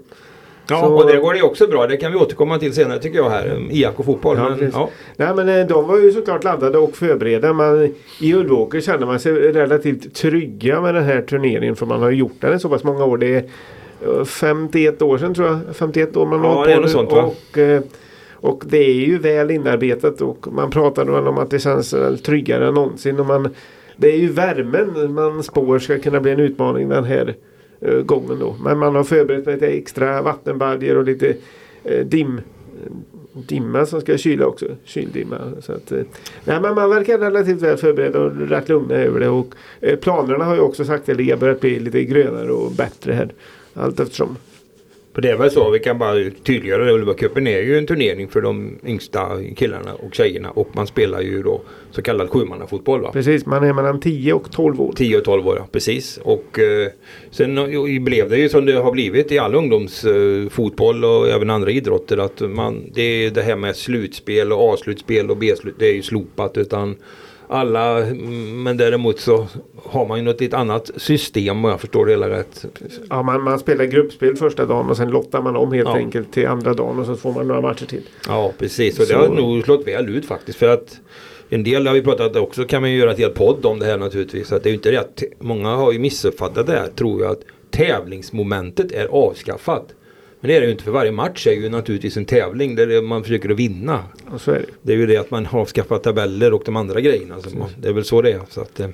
[0.69, 1.87] Ja Så- och det går det också bra.
[1.87, 3.59] Det kan vi återkomma till senare tycker jag här.
[3.71, 4.37] IAK fotboll.
[4.37, 4.89] Ja, men, ja.
[5.17, 7.53] Nej men eh, de var ju såklart laddade och förberedda.
[7.53, 11.77] Men i Ulvåker känner man sig relativt trygga med den här turneringen.
[11.77, 13.19] För man har ju gjort den i så pass många år.
[13.19, 13.45] Det är
[14.19, 15.59] eh, 51 år sedan tror jag.
[15.77, 17.23] 51 år man Ja, har det något på sånt, va?
[17.53, 17.83] och, eh,
[18.33, 22.69] och det är ju väl inarbetat och man pratade väl om att det känns tryggare
[22.69, 23.21] än någonsin.
[23.21, 23.49] Och man,
[23.97, 27.35] det är ju värmen man spår ska kunna bli en utmaning den här
[27.85, 28.57] eh, gången då.
[28.65, 31.37] Men man har förberett med lite extra vattenbaljor och lite
[31.85, 32.41] eh, dim,
[33.33, 34.67] dimma som ska kyla också.
[34.85, 35.39] Kyldimma.
[35.61, 36.03] Så att, eh,
[36.45, 39.29] nej, men man verkar relativt väl förberedd och rätt lugna över det.
[39.29, 43.13] Och, eh, planerna har ju också sagt att det börjat bli lite grönare och bättre
[43.13, 43.33] här.
[43.75, 44.37] Allt eftersom.
[45.15, 46.93] För det är väl så, vi kan bara tydliggöra det.
[46.93, 50.51] Ulvacupen är ju en turnering för de yngsta killarna och tjejerna.
[50.51, 53.11] Och man spelar ju då så kallad sjumannafotboll va?
[53.13, 54.93] Precis, man är mellan 10 och 12 år.
[54.97, 56.19] 10 och 12 år, ja, precis.
[56.23, 56.89] Och eh,
[57.31, 61.71] sen eh, blev det ju som det har blivit i all ungdomsfotboll och även andra
[61.71, 62.19] idrotter.
[62.19, 65.75] Att man, det är det här med slutspel och A-slutspel och B-slutspel.
[65.79, 66.57] Det är ju slopat.
[66.57, 66.97] Utan
[67.49, 68.07] alla,
[68.55, 69.47] men däremot så
[69.85, 72.65] har man ju något ett annat system om jag förstår det hela rätt.
[73.11, 75.97] Ja, man, man spelar gruppspel första dagen och sen lottar man om helt Ja.
[75.97, 78.03] enkelt till andra dagen och så får man några matcher till.
[78.29, 81.01] Ja precis och det Så- har nog slått väl ut faktiskt för att
[81.49, 83.87] en del har vi pratat också kan man ju göra ett helt podd om det
[83.87, 84.53] här naturligtvis.
[84.53, 87.31] Att det är ju inte det att många har ju missuppfattat det här tror jag
[87.31, 89.87] att tävlingsmomentet är avskaffat.
[90.45, 93.03] Men det är det ju inte för varje match är ju naturligtvis en tävling där
[93.03, 93.99] man försöker att vinna.
[94.31, 94.67] Och så är det.
[94.83, 97.35] Det är ju det att man har avskaffat tabeller och de andra grejerna.
[97.41, 98.41] Så man, det är väl så det är.
[98.49, 98.89] Så att, eh,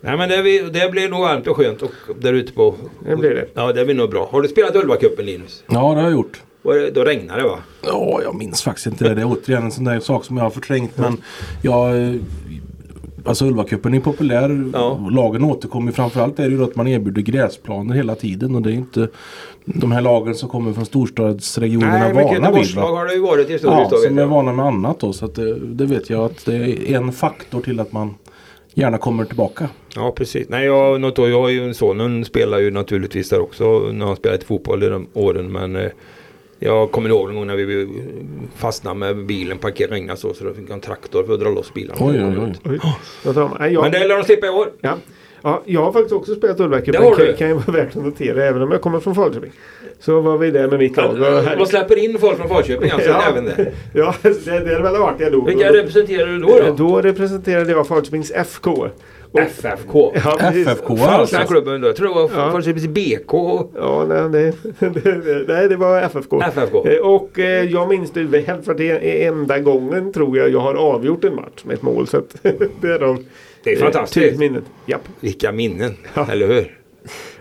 [0.00, 2.74] nej men det, blir- det blir nog varmt och skönt och där ute på...
[3.08, 3.46] Det blir det.
[3.54, 4.28] Ja det blir nog bra.
[4.32, 5.64] Har du spelat Ulvacupen Linus?
[5.66, 6.42] Ja, det har jag gjort.
[6.62, 7.58] Och det- Då regnar det va?
[7.86, 9.14] Ja, jag minns faktiskt inte det.
[9.14, 10.98] Det är återigen en sån där sak som jag har förträngt.
[10.98, 11.16] Men
[11.62, 12.18] jag...
[13.24, 14.70] Alltså Ulvacupen är populär.
[14.72, 15.08] Ja.
[15.10, 15.92] Lagen återkommer.
[15.92, 18.54] Framförallt är det ju då att man erbjuder gräsplaner hela tiden.
[18.54, 19.08] Och det är inte
[19.64, 22.32] de här lagen som kommer från storstadsregionerna Nej, vana vid.
[22.42, 22.98] Göteborgslag va?
[22.98, 25.12] har det ju varit i stor Ja, som är vana med annat då.
[25.12, 28.14] Så att det, det vet jag att det är en faktor till att man
[28.74, 29.68] gärna kommer tillbaka.
[29.96, 30.48] Ja precis.
[30.48, 34.16] Nej jag, något, jag har ju en sonen spelar ju naturligtvis där också när han
[34.16, 35.90] spelat fotboll i de åren men eh,
[36.58, 37.88] jag kommer ihåg någon gång när vi
[38.56, 41.48] fastnade med bilen parkerade regnade så så då fick jag en traktor för att dra
[41.50, 41.96] loss bilen.
[42.00, 42.78] Oj, oj, oj.
[43.24, 43.48] Oj.
[43.58, 44.68] Nej, Men det lär de slippa i år.
[44.80, 44.96] ja.
[45.42, 46.92] Ja, jag har faktiskt också spelat Ulvacupen.
[47.02, 47.26] Det har du.
[47.26, 49.50] Kan, kan vara värt att notera även om jag kommer från Falköping.
[49.98, 51.14] Så var vi där med mitt lag.
[51.16, 51.58] Härligt.
[51.58, 53.22] Man släpper in folk från Falköping alltså Ja.
[53.30, 53.72] även det.
[53.94, 55.44] Ja, det, det är väl jag då.
[55.44, 56.48] Vilka representerar du då?
[56.66, 56.74] då?
[56.88, 58.88] Då representerade jag Falköpings FK.
[59.32, 60.12] Och- FFK.
[60.24, 60.38] Ja.
[60.50, 61.36] FFK alltså.
[61.48, 61.88] klubben då.
[61.88, 62.50] Jag tror det var Ja.
[62.52, 63.32] Falköpings BK.
[63.74, 66.42] Ja, nej det, det, nej, det var FFK.
[66.42, 66.86] FFK.
[66.86, 68.90] Eh, Och eh, jag minns det väl för det
[69.24, 72.06] är enda gången tror jag jag har avgjort en match med ett mål.
[72.06, 72.36] Så att,
[72.80, 73.24] därav
[73.64, 74.38] Det är fantastiskt.
[74.38, 74.64] minnet.
[74.86, 75.02] Japp.
[75.20, 75.96] Vilka minnen.
[76.14, 76.26] Ja.
[76.32, 76.76] Eller hur?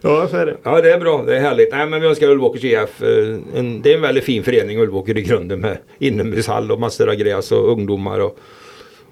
[0.02, 0.58] Ja, så är det.
[0.64, 1.72] Ja det är bra, det är härligt.
[1.72, 3.02] Nej men vi önskar Ulvåkers IF.
[3.04, 7.10] eh, En, det är en väldigt fin förening Ulvåker i grunden med inomhushall och massor
[7.10, 8.20] av gräs och ungdomar.
[8.20, 8.38] Och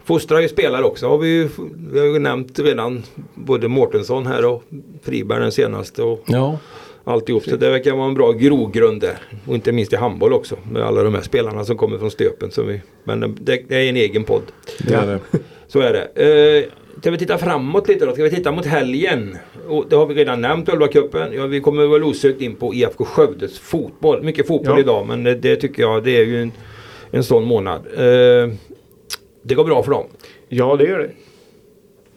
[0.05, 1.07] fostrar ju spelare också.
[1.07, 1.49] Har vi, ju,
[1.91, 3.03] vi har ju nämnt redan
[3.35, 4.63] både Mårtensson här och
[5.03, 6.03] Friberg den senaste.
[6.03, 6.59] Och Ja,
[7.03, 7.43] alltihop.
[7.43, 9.17] Så det verkar vara en bra grogrund där.
[9.47, 10.55] Och inte minst i handboll också.
[10.71, 12.51] Med alla de här spelarna som kommer från Stöpen.
[12.51, 14.41] Som vi, men det, det är en egen podd.
[14.87, 15.19] det är det.
[15.67, 16.25] Så är det.
[16.57, 16.63] Eh,
[16.99, 18.13] ska vi titta framåt lite då?
[18.13, 19.37] Ska vi titta mot helgen?
[19.67, 21.33] Och det har vi redan nämnt, Ulvacupen.
[21.33, 24.23] Ja, vi kommer väl osökt in på IFK Skövdes fotboll.
[24.23, 24.79] Mycket fotboll Ja.
[24.79, 26.51] idag men det, det tycker jag det är ju en,
[27.11, 27.81] en sån månad.
[27.97, 28.49] Eh,
[29.43, 30.05] det går bra för dem.
[30.49, 31.09] Ja, det gör det.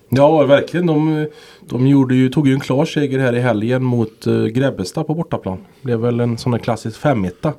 [0.08, 0.86] Ja, verkligen.
[0.86, 1.26] De,
[1.60, 5.14] de gjorde ju, tog ju en klar seger här i helgen mot uh, Grebbestad på
[5.14, 5.56] bortaplan.
[5.80, 7.52] Det blev väl en sån här klassisk femetta.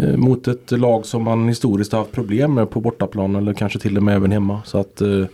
[0.00, 3.78] Uh, mot ett lag som man historiskt har haft problem med på bortaplan eller kanske
[3.78, 4.62] till och med även hemma.
[4.64, 5.24] Så att eh,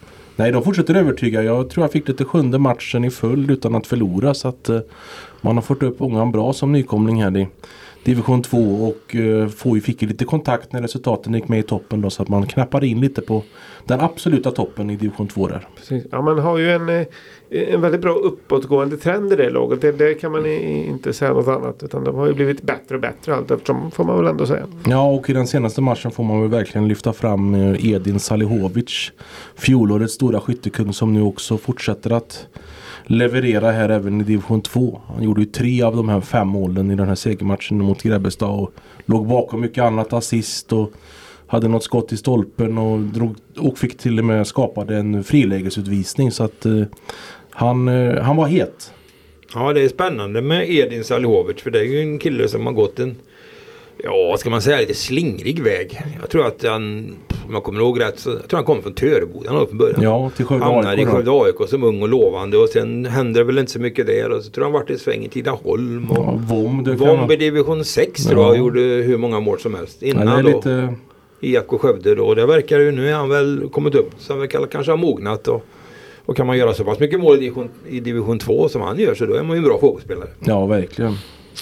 [0.40, 1.42] Nej, de fortsätter övertyga.
[1.42, 4.34] Jag tror jag fick det till sjunde matchen i följd utan att förlora.
[4.34, 4.80] Så att eh,
[5.40, 7.48] man har fått upp ångan bra som nykomling här i
[8.04, 12.00] division 2 och eh, får ju, fick lite kontakt när resultaten gick med i toppen
[12.00, 13.42] då så att man knappade in lite på
[13.84, 15.68] den absoluta toppen i division 2 där.
[15.76, 16.04] Precis.
[16.10, 17.06] Ja, man har ju en, eh,
[17.50, 19.80] en väldigt bra uppåtgående trend i det laget.
[19.80, 21.82] Det, det kan man i- inte säga något annat.
[21.82, 24.66] Utan de har ju blivit bättre och bättre allt eftersom får man väl ändå säga.
[24.86, 29.12] Ja och i den senaste matchen får man väl verkligen lyfta fram eh, Edin Salihovic.
[29.56, 32.46] Fjolårets stora skyttekung som nu också fortsätter att
[33.10, 35.00] leverera här även i division 2.
[35.14, 38.60] Han gjorde ju tre av de här fem målen i den här segermatchen mot Grebbestad
[38.60, 38.72] och
[39.04, 40.92] låg bakom mycket annat assist och
[41.46, 46.30] hade något skott i stolpen och, drog, och fick till och med skapade en frilägesutvisning
[46.30, 46.82] så att eh,
[47.50, 48.92] han, eh, han var het.
[49.54, 52.72] Ja det är spännande med Edin Salihovic för det är ju en kille som har
[52.72, 53.16] gått en
[54.04, 56.00] Ja, ska man säga, lite slingrig väg.
[56.20, 57.14] Jag tror att han,
[57.48, 60.02] om jag kommer ihåg rätt, så, jag tror han kommer från Töreboda från början.
[60.02, 61.12] Ja, till Skövde i AIK då.
[61.12, 64.30] Skövde AIK som ung och lovande och sen händer det väl inte så mycket där.
[64.30, 66.10] Och så tror jag han varit i sväng i Tidaholm.
[66.10, 68.48] Och Ja, Vom, det Vom man- i division 6 tror Ja.
[68.48, 69.96] jag gjorde hur många mål som helst.
[70.00, 70.94] Ja, Innan det är då lite,
[71.40, 72.24] IFK Skövde då.
[72.26, 74.96] Och det verkar ju, nu är han väl kommit upp så han verkar kanske ha
[74.96, 75.48] mognat.
[75.48, 75.64] Och,
[76.26, 78.98] och kan man göra så pass mycket mål i division, i division 2 som han
[78.98, 80.28] gör så då är man ju en bra fotbollsspelare.
[80.44, 81.14] ja verkligen.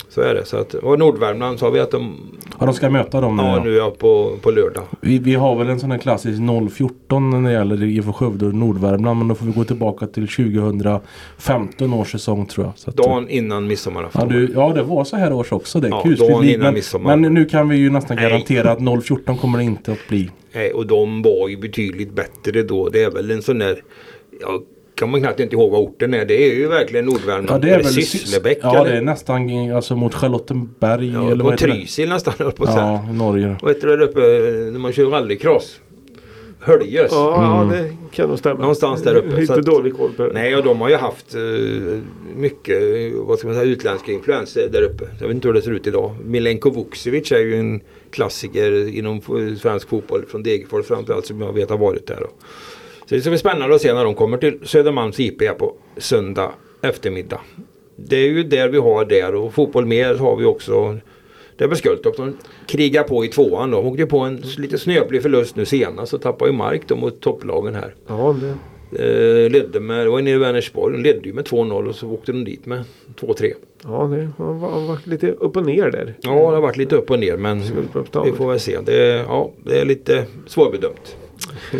[0.09, 0.45] Så är det.
[0.45, 2.17] Så att, och Nordvärmland sa vi att de
[2.61, 3.43] Ja, de ska möta dem nu.
[3.43, 3.65] ja, ja.
[3.65, 4.83] nu är på, på lördag.
[5.01, 6.39] Vi, vi har väl en sån här klassisk
[6.73, 9.19] 014 när det gäller IFK Skövde och Nordvärmland.
[9.19, 12.73] Men då får vi gå tillbaka till 2015 års säsong tror jag.
[12.79, 14.29] Så att, Dagen innan ja, midsommarafton.
[14.29, 15.81] du, ja det var så här års också.
[15.81, 17.17] Det är Ja, kusligt dagen innan men, midsommar.
[17.17, 18.31] men nu kan vi ju nästan Nej.
[18.31, 20.31] garantera att 014 kommer det inte att bli.
[20.55, 22.89] Nej, och de var ju betydligt bättre då.
[22.89, 23.83] Det är väl en sån där
[24.41, 24.61] ja,
[24.99, 26.25] kommer knappt inte ihåg vad orten är.
[26.25, 27.49] Det är ju verkligen Nordvärmland.
[27.51, 28.91] Ja det är väl Sysslebäck Ja eller?
[28.93, 31.57] det är nästan alltså mot Charlottenberg Ja, eller vad det?
[31.59, 32.65] Trysil nästan höll jag på.
[32.67, 33.57] Ja, Norge.
[33.63, 34.21] Vad heter det där uppe
[34.73, 35.81] när man kör rallycross?
[36.61, 37.09] Höljes.
[37.13, 37.77] Ja, Mm.
[37.77, 38.61] ja, det kan nog stämma.
[38.61, 40.33] Någonstans där uppe, att- dålig koll på det.
[40.33, 41.41] Nej, och de har ju haft eh,
[42.37, 42.79] mycket
[43.15, 45.05] vad ska man säga, utländska influenser där uppe.
[45.21, 46.15] Jag vet inte hur det ser ut idag.
[46.25, 47.81] Milenko Vukcevic är ju en
[48.11, 49.21] klassiker inom
[49.61, 52.19] svensk fotboll från Degerfors framförallt som jag vet har varit där.
[52.21, 52.27] Då.
[53.09, 56.53] Så det ska bli spännande att se när de kommer till Södermalms IP på söndag
[56.83, 57.40] eftermiddag.
[57.97, 60.99] Det är ju där vi har där och fotboll mer har vi också.
[61.57, 63.71] Det är Skultorp de krigar på i tvåan.
[63.71, 67.21] De åkte på en lite snöplig förlust nu senast och tappade ju mark då mot
[67.21, 67.94] topplagen här.
[68.07, 68.55] Ja, det,
[68.92, 72.09] Eh, ledde med, det var nere i Vänersborg, de ledde ju med 2-0 och så
[72.11, 72.85] åkte de dit med
[73.21, 73.53] 2-3.
[73.85, 76.14] ja, det har var, har varit lite upp och ner där.
[76.21, 77.61] Ja, det har varit lite upp och ner men
[78.25, 78.79] vi får väl se.
[78.85, 81.16] Det, är- ja, det är lite svårbedömt.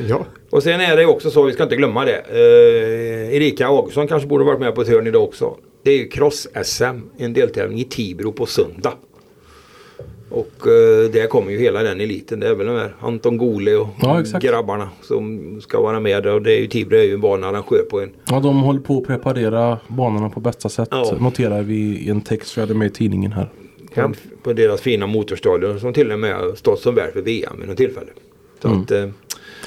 [0.09, 0.27] Ja.
[0.51, 2.19] Och sen är det också så, vi ska inte glömma det.
[2.31, 5.57] Eh, Erika Augustsson kanske borde varit med på ett hörn idag också.
[5.83, 8.93] Det är ju cross-SM, en deltävling i Tibro på söndag.
[10.31, 12.41] Och eh, där kommer ju hela den eliten.
[12.41, 16.27] Det är väl de här Anton Gole och Ja, grabbarna som ska vara med.
[16.27, 18.99] Och det är ju Tibro är ju en banarrangör på en Ja de håller på
[18.99, 20.89] att preparera banorna på bästa sätt.
[20.91, 21.17] Ja.
[21.21, 23.49] Noterar vi i en text vi hade med i tidningen här.
[23.95, 24.13] på,
[24.43, 27.77] på deras fina motorstadion som till och med stått som värd för VM vid något
[27.77, 28.11] tillfälle.
[28.63, 28.81] Så Mm.
[28.83, 29.07] att, eh,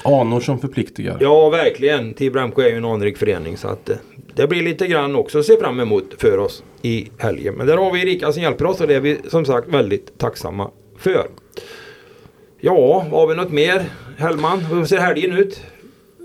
[0.04, 1.18] Anor som förpliktigar.
[1.20, 2.14] ja, verkligen.
[2.14, 3.96] Tibramco MK är ju en anrik förening så att eh,
[4.34, 7.54] det blir lite grann också att se fram emot för oss i helgen.
[7.54, 10.18] Men där har vi Erika som hjälper oss och det är vi som sagt väldigt
[10.18, 11.26] tacksamma för.
[12.60, 13.84] Ja, har vi något mer?
[14.18, 15.60] Hellman, hur ser helgen ut?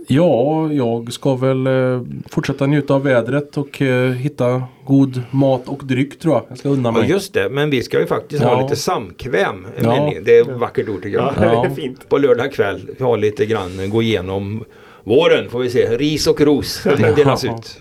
[0.10, 5.82] Ja, jag ska väl eh, fortsätta njuta av vädret och eh, hitta god mat och
[5.84, 6.44] dryck tror jag.
[6.50, 7.10] Jag ska unna Ja mig.
[7.10, 8.62] just det, men vi ska ju faktiskt ha Ja.
[8.62, 9.68] lite samkväm.
[9.78, 10.12] är Ja.
[10.24, 11.34] Det är ett vackert ord tycker jag.
[11.38, 11.62] Ja, Ja.
[11.62, 12.10] det är fint.
[12.10, 14.64] På lördag kväll ha lite grann, gå igenom
[15.04, 15.98] våren får vi se.
[15.98, 17.56] Ris och ros det delas Ja.
[17.56, 17.80] ut.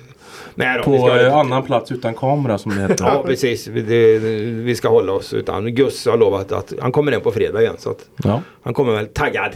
[0.55, 3.05] Nej då, vi På ska ha eh, lite- annan plats utan kamera som det heter.
[3.05, 4.19] Ja precis, vi, det,
[4.65, 7.75] vi ska hålla oss utan Gus har lovat att han kommer in på fredag igen
[7.79, 8.41] så att Ja.
[8.63, 9.51] han kommer väl taggad.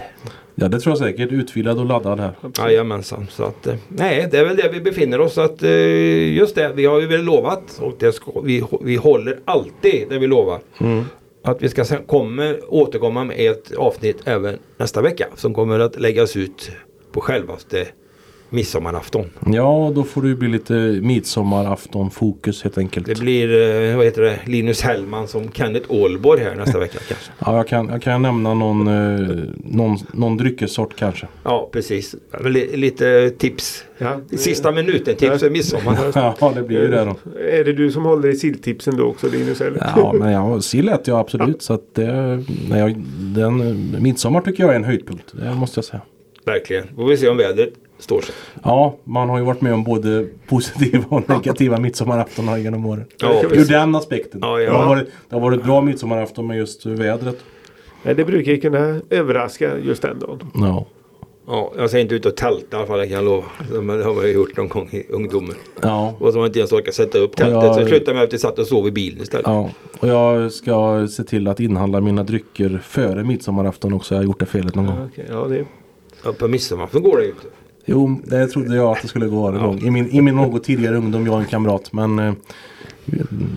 [0.61, 1.33] Ja, det tror jag säkert.
[1.33, 2.33] Utvilad och laddad här.
[2.59, 3.27] Jajamensan.
[3.31, 5.39] Så att eh, nej, det är väl där vi befinner oss.
[5.39, 9.41] Att, eh, just det, vi har ju väl lovat och det ska, vi, vi håller
[9.45, 10.61] alltid det vi lovar.
[10.79, 11.05] Mm.
[11.43, 16.01] Att vi ska sen kommer återkomma med ett avsnitt även nästa vecka som kommer att
[16.01, 16.71] läggas ut
[17.13, 17.87] på självaste
[18.51, 19.25] midsommarafton.
[19.47, 23.07] Ja, då får det ju bli lite midsommarafton fokus helt enkelt.
[23.07, 27.33] Det blir, eh, vad heter det, Linus Hellman som Kenneth Ålborg här nästa vecka kanske.
[27.39, 31.27] Ja, jag kan, jag kan nämna någon, eh, någon, någon dryckessort kanske.
[31.43, 32.15] Ja, precis.
[32.75, 33.85] Lite tips.
[33.99, 34.21] Ja.
[34.37, 35.99] Sista minuten tips för midsommar.
[36.41, 37.41] Ja, det blir ju det då.
[37.41, 39.61] Är det du som håller i silltipsen då också Linus?
[39.61, 39.93] Eller?
[39.97, 41.63] Ja, men ja, sill äter jag absolut.
[41.63, 42.95] Så att det, nej, jag,
[43.35, 45.33] den, midsommar tycker jag är en höjdpunkt.
[45.33, 46.01] Det måste jag säga.
[46.45, 46.85] Verkligen.
[46.97, 48.35] Får vi se om vädret står sig.
[48.65, 53.05] Ja, man har ju varit med om både positiva och negativa midsommaraftonar genom åren.
[53.21, 54.41] Ja, Ur den aspekten.
[54.43, 54.71] Ja, ja.
[54.71, 57.39] Det, har varit, det har varit bra midsommarafton med just vädret.
[58.03, 60.41] Nej, det brukar ju kunna överraska just den dagen.
[60.55, 60.87] Ja.
[61.47, 63.45] Ja, jag säger inte ut och tälta i alla fall, det kan jag lova.
[63.83, 65.55] Men Det har man ju gjort någon gång i ungdomen.
[65.83, 66.15] Ja.
[66.19, 67.63] Och så har man inte ens orkat sätta upp tältet.
[67.65, 69.47] Ja, så slutade med att jag satt och sov i bilen istället.
[69.47, 69.71] ja.
[70.01, 74.15] Och jag ska se till att inhandla mina drycker före midsommarafton också.
[74.15, 74.97] Jag har gjort det felet någon gång.
[74.97, 75.27] Ja, okej.
[75.31, 75.65] ja, det,
[76.25, 77.47] Ja, på midsommarafton går det ju inte.
[77.85, 79.79] Jo, det trodde jag att det skulle gå gång.
[79.83, 81.93] I min, I min något tidigare ungdom, jag och en kamrat.
[81.93, 82.33] Men eh,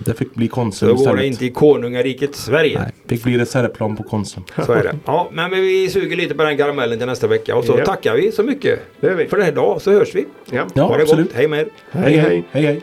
[0.04, 2.78] det fick bli Konsum Så går det inte i konungariket Sverige.
[2.78, 4.42] Nej, fick bli reservplan på Konsum.
[4.66, 4.96] Så är det.
[5.04, 7.56] Ja, men vi suger lite på den karamellen till nästa vecka.
[7.56, 7.84] Och så Ja.
[7.84, 9.08] tackar vi så mycket vi.
[9.26, 9.80] för den här dagen.
[9.80, 10.26] Så hörs vi.
[10.50, 10.66] Ja.
[10.74, 11.26] Ja, ha det absolut.
[11.26, 11.36] gott.
[11.36, 11.68] Hej med er.
[11.90, 12.44] Hej, hej.
[12.50, 12.82] hej, hej.